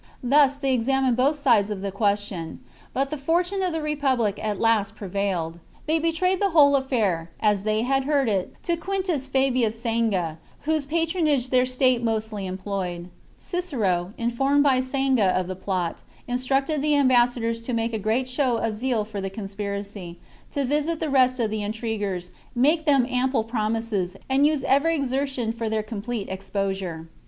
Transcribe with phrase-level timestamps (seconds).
[0.23, 2.59] Thus they ex amined both sides of the question;
[2.91, 5.59] but the fortune of the republic at last prevailed.
[5.85, 10.39] They betrayed the whole affair, just as they had heard it, to Quintus Fabius Sanga,
[10.61, 13.09] whose patronage their state mostly employed.
[13.37, 18.57] Cicero, informed by Sanga of the plot, instructed the ambassadors to make a great show
[18.57, 23.05] of zeal for the conspiracy, to visit the rest of the in triguers, make them
[23.05, 27.07] ample promises, and use every exertion for their complete exposure.